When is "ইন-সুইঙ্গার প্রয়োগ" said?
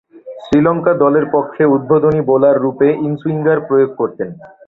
3.05-3.91